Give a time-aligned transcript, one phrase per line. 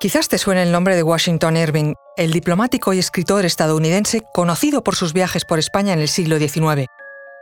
[0.00, 4.94] Quizás te suene el nombre de Washington Irving, el diplomático y escritor estadounidense conocido por
[4.94, 6.86] sus viajes por España en el siglo XIX.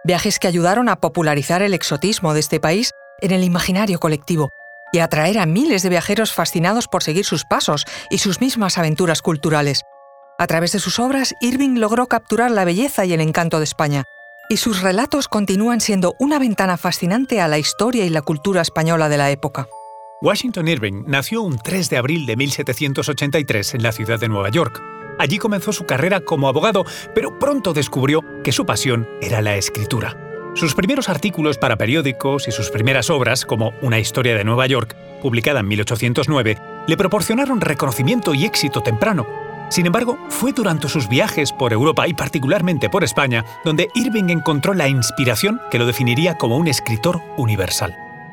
[0.04, 4.48] Viajes que ayudaron a popularizar el exotismo de este país en el imaginario colectivo
[4.90, 8.78] y a atraer a miles de viajeros fascinados por seguir sus pasos y sus mismas
[8.78, 9.82] aventuras culturales.
[10.38, 14.04] A través de sus obras, Irving logró capturar la belleza y el encanto de España,
[14.48, 19.10] y sus relatos continúan siendo una ventana fascinante a la historia y la cultura española
[19.10, 19.66] de la época.
[20.26, 24.82] Washington Irving nació un 3 de abril de 1783 en la ciudad de Nueva York.
[25.20, 30.16] Allí comenzó su carrera como abogado, pero pronto descubrió que su pasión era la escritura.
[30.56, 34.96] Sus primeros artículos para periódicos y sus primeras obras, como Una historia de Nueva York,
[35.22, 39.28] publicada en 1809, le proporcionaron reconocimiento y éxito temprano.
[39.68, 44.74] Sin embargo, fue durante sus viajes por Europa y particularmente por España donde Irving encontró
[44.74, 48.05] la inspiración que lo definiría como un escritor universal.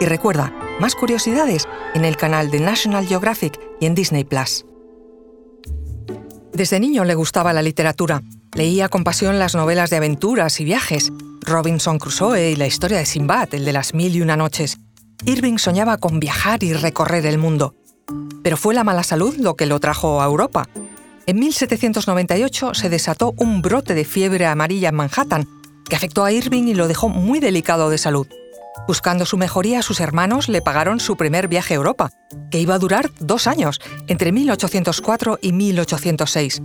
[0.00, 4.64] Y recuerda, más curiosidades en el canal de National Geographic y en Disney Plus.
[6.52, 8.22] Desde niño le gustaba la literatura.
[8.54, 13.06] Leía con pasión las novelas de aventuras y viajes, Robinson Crusoe y la historia de
[13.06, 14.78] Sinbad, el de las mil y una noches.
[15.24, 17.74] Irving soñaba con viajar y recorrer el mundo.
[18.42, 20.68] Pero fue la mala salud lo que lo trajo a Europa.
[21.26, 25.48] En 1798 se desató un brote de fiebre amarilla en Manhattan,
[25.88, 28.26] que afectó a Irving y lo dejó muy delicado de salud.
[28.86, 32.10] Buscando su mejoría, sus hermanos le pagaron su primer viaje a Europa,
[32.50, 36.62] que iba a durar dos años, entre 1804 y 1806.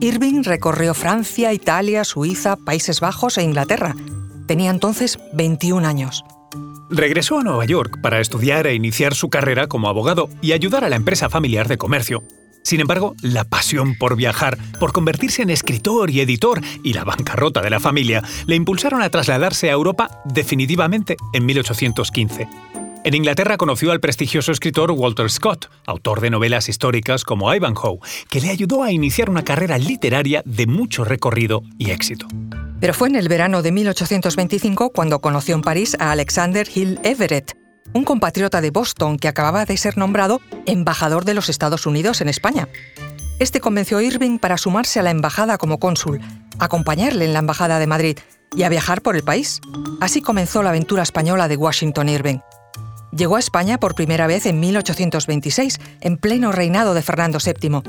[0.00, 3.94] Irving recorrió Francia, Italia, Suiza, Países Bajos e Inglaterra.
[4.46, 6.24] Tenía entonces 21 años.
[6.88, 10.88] Regresó a Nueva York para estudiar e iniciar su carrera como abogado y ayudar a
[10.88, 12.22] la empresa familiar de comercio,
[12.66, 17.60] sin embargo, la pasión por viajar, por convertirse en escritor y editor y la bancarrota
[17.60, 22.48] de la familia le impulsaron a trasladarse a Europa definitivamente en 1815.
[23.04, 28.40] En Inglaterra conoció al prestigioso escritor Walter Scott, autor de novelas históricas como Ivanhoe, que
[28.40, 32.26] le ayudó a iniciar una carrera literaria de mucho recorrido y éxito.
[32.80, 37.56] Pero fue en el verano de 1825 cuando conoció en París a Alexander Hill Everett,
[37.92, 42.28] un compatriota de Boston que acababa de ser nombrado embajador de los Estados Unidos en
[42.28, 42.68] España.
[43.38, 46.20] Este convenció a Irving para sumarse a la embajada como cónsul,
[46.58, 48.18] acompañarle en la embajada de Madrid
[48.54, 49.60] y a viajar por el país.
[50.00, 52.38] Así comenzó la aventura española de Washington Irving.
[53.12, 57.82] Llegó a España por primera vez en 1826, en pleno reinado de Fernando VII.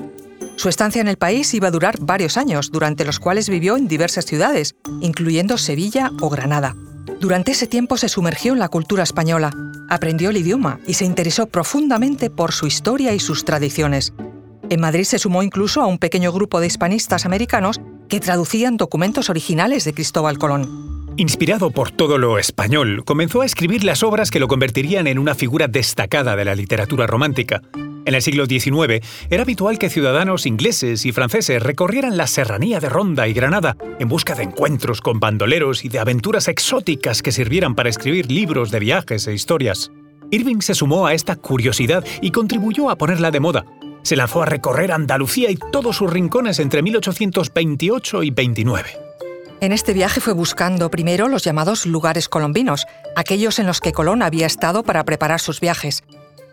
[0.58, 3.88] Su estancia en el país iba a durar varios años, durante los cuales vivió en
[3.88, 6.76] diversas ciudades, incluyendo Sevilla o Granada.
[7.20, 9.52] Durante ese tiempo se sumergió en la cultura española,
[9.90, 14.14] aprendió el idioma y se interesó profundamente por su historia y sus tradiciones.
[14.70, 19.30] En Madrid se sumó incluso a un pequeño grupo de hispanistas americanos que traducían documentos
[19.30, 21.16] originales de Cristóbal Colón.
[21.18, 25.34] Inspirado por todo lo español, comenzó a escribir las obras que lo convertirían en una
[25.34, 27.62] figura destacada de la literatura romántica.
[28.08, 32.88] En el siglo XIX era habitual que ciudadanos ingleses y franceses recorrieran la serranía de
[32.88, 37.76] Ronda y Granada en busca de encuentros con bandoleros y de aventuras exóticas que sirvieran
[37.76, 39.92] para escribir libros de viajes e historias.
[40.32, 43.66] Irving se sumó a esta curiosidad y contribuyó a ponerla de moda.
[44.04, 48.90] Se lanzó a recorrer Andalucía y todos sus rincones entre 1828 y 29.
[49.60, 52.86] En este viaje fue buscando primero los llamados lugares colombinos,
[53.18, 56.04] aquellos en los que Colón había estado para preparar sus viajes,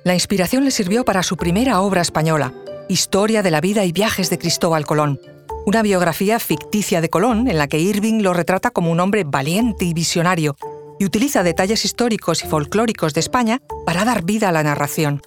[0.04, 2.53] la inspiración le sirvió para su primera obra española,
[2.87, 5.19] Historia de la vida y viajes de Cristóbal Colón,
[5.65, 9.87] una biografía ficticia de Colón en la que Irving lo retrata como un hombre valiente
[9.87, 10.56] y visionario,
[11.00, 15.22] y utiliza detalles históricos y folclóricos de España para dar vida a la narración.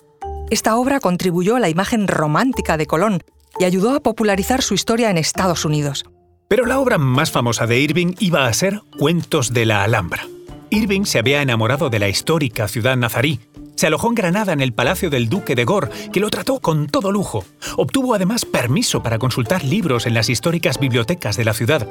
[0.52, 3.24] Esta obra contribuyó a la imagen romántica de Colón
[3.60, 6.06] y ayudó a popularizar su historia en Estados Unidos.
[6.48, 10.28] Pero la obra más famosa de Irving iba a ser Cuentos de la Alhambra.
[10.70, 13.40] Irving se había enamorado de la histórica ciudad nazarí
[13.78, 16.88] se alojó en Granada en el palacio del duque de Gor, que lo trató con
[16.88, 17.46] todo lujo.
[17.78, 21.88] Obtuvo además permiso para consultar libros en las históricas bibliotecas de la ciudad.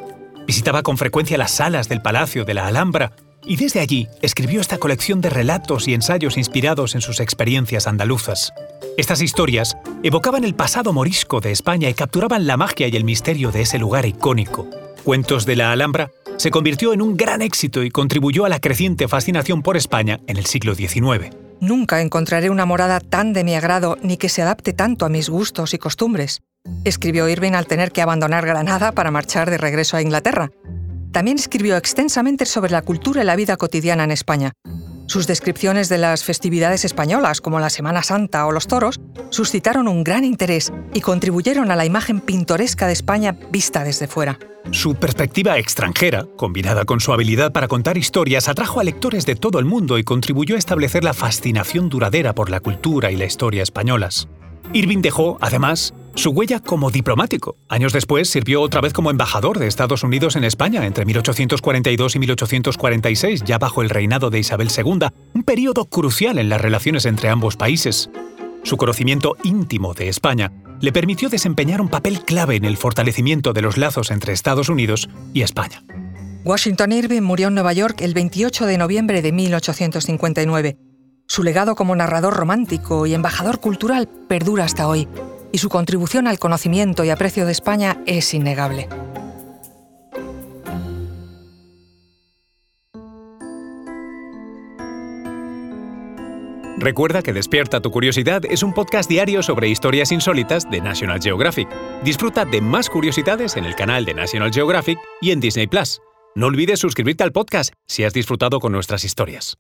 [0.47, 3.13] Visitaba con frecuencia las salas del palacio de la Alhambra
[3.45, 8.53] y desde allí escribió esta colección de relatos y ensayos inspirados en sus experiencias andaluzas.
[8.99, 13.53] Estas historias evocaban el pasado morisco de España y capturaban la magia y el misterio
[13.53, 14.69] de ese lugar icónico.
[15.05, 19.07] Cuentos de la Alhambra se convirtió en un gran éxito y contribuyó a la creciente
[19.07, 21.46] fascinación por España en el siglo XIX.
[21.61, 25.29] Nunca encontraré una morada tan de mi agrado ni que se adapte tanto a mis
[25.29, 26.43] gustos y costumbres.
[26.85, 30.51] escribió Irving al tener que abandonar Granada para marchar de regreso a Inglaterra.
[31.13, 34.53] También escribió extensamente sobre la cultura y la vida cotidiana en España.
[35.07, 39.01] Sus descripciones de las festividades españolas, como la Semana Santa o los toros,
[39.31, 44.39] suscitaron un gran interés y contribuyeron a la imagen pintoresca de España vista desde fuera.
[44.73, 49.61] Su perspectiva extranjera, combinada con su habilidad para contar historias, atrajo a lectores de todo
[49.61, 53.63] el mundo y contribuyó a establecer la fascinación duradera por la cultura y la historia
[53.63, 54.29] españolas.
[54.73, 57.57] Irving dejó, además, su huella como diplomático.
[57.69, 62.19] Años después sirvió otra vez como embajador de Estados Unidos en España entre 1842 y
[62.19, 67.29] 1846, ya bajo el reinado de Isabel II, un periodo crucial en las relaciones entre
[67.29, 68.11] ambos países.
[68.65, 73.63] Su conocimiento íntimo de España le permitió desempeñar un papel clave en el fortalecimiento de
[73.63, 75.83] los lazos entre Estados Unidos y España.
[76.45, 80.79] Washington Irving murió en Nueva York el 28 de noviembre de 1859.
[81.29, 85.09] Su legado como narrador romántico y embajador cultural perdura hasta hoy
[85.57, 88.91] y su contribución al conocimiento y aprecio de España es innegable.
[96.77, 101.71] Recuerda que Despierta tu Curiosidad es un podcast diario sobre historias insólitas de National Geographic.
[102.05, 106.03] Disfruta de más curiosidades en el canal de National Geographic y en Disney Plus.
[106.35, 109.57] No olvides suscribirte al podcast si has disfrutado con nuestras historias.